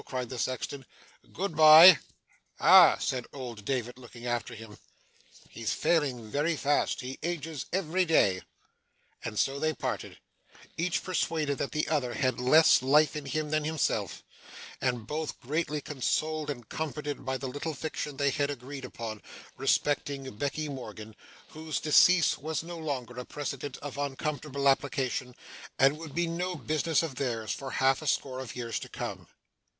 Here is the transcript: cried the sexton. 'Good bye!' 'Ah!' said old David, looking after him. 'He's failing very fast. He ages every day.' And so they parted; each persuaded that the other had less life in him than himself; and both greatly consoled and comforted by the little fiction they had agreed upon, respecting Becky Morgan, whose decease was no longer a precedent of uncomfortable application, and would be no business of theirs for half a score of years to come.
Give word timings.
cried 0.03 0.29
the 0.29 0.39
sexton. 0.39 0.83
'Good 1.31 1.55
bye!' 1.55 1.99
'Ah!' 2.59 2.97
said 2.97 3.27
old 3.31 3.63
David, 3.65 3.99
looking 3.99 4.25
after 4.25 4.55
him. 4.55 4.79
'He's 5.47 5.73
failing 5.73 6.27
very 6.31 6.55
fast. 6.55 7.01
He 7.01 7.19
ages 7.21 7.67
every 7.71 8.03
day.' 8.05 8.41
And 9.23 9.37
so 9.37 9.59
they 9.59 9.75
parted; 9.75 10.17
each 10.75 11.03
persuaded 11.03 11.59
that 11.59 11.71
the 11.71 11.87
other 11.87 12.15
had 12.15 12.39
less 12.39 12.81
life 12.81 13.15
in 13.15 13.27
him 13.27 13.51
than 13.51 13.63
himself; 13.63 14.23
and 14.81 15.05
both 15.05 15.39
greatly 15.39 15.81
consoled 15.81 16.49
and 16.49 16.67
comforted 16.67 17.23
by 17.23 17.37
the 17.37 17.47
little 17.47 17.75
fiction 17.75 18.17
they 18.17 18.31
had 18.31 18.49
agreed 18.49 18.85
upon, 18.85 19.21
respecting 19.55 20.35
Becky 20.35 20.67
Morgan, 20.67 21.15
whose 21.49 21.79
decease 21.79 22.39
was 22.39 22.63
no 22.63 22.79
longer 22.79 23.19
a 23.19 23.23
precedent 23.25 23.77
of 23.83 23.99
uncomfortable 23.99 24.67
application, 24.67 25.35
and 25.77 25.99
would 25.99 26.15
be 26.15 26.25
no 26.25 26.55
business 26.55 27.03
of 27.03 27.17
theirs 27.21 27.51
for 27.51 27.69
half 27.69 28.01
a 28.01 28.07
score 28.07 28.39
of 28.39 28.55
years 28.55 28.79
to 28.79 28.89
come. 28.89 29.27